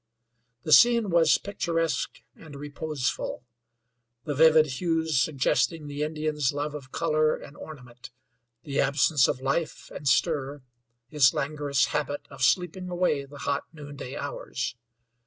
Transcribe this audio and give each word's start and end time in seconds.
The 0.63 0.73
scene 0.73 1.11
was 1.11 1.37
picturesque 1.37 2.23
and 2.35 2.55
reposeful; 2.55 3.43
the 4.25 4.33
vivid 4.33 4.65
hues 4.65 5.21
suggesting 5.21 5.85
the 5.85 6.01
Indians 6.01 6.51
love 6.51 6.73
of 6.73 6.91
color 6.91 7.35
and 7.35 7.55
ornament; 7.55 8.09
the 8.63 8.79
absence 8.81 9.27
of 9.27 9.41
life 9.43 9.91
and 9.93 10.07
stir, 10.07 10.63
his 11.07 11.35
languorous 11.35 11.85
habit 11.93 12.27
of 12.31 12.41
sleeping 12.41 12.89
away 12.89 13.25
the 13.25 13.37
hot 13.45 13.65
noonday 13.73 14.15
hours. 14.15 14.75